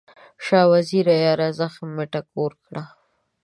[0.45, 2.83] شاه وزیره یاره، زخم مې ټکور کړه